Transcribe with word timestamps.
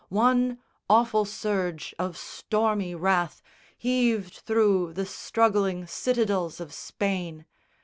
One 0.09 0.57
awful 0.89 1.25
surge 1.25 1.93
of 1.99 2.17
stormy 2.17 2.95
wrath 2.95 3.43
Heaved 3.77 4.33
thro' 4.33 4.91
the 4.93 5.05
struggling 5.05 5.85
citadels 5.85 6.59
of 6.59 6.73
Spain. 6.73 7.45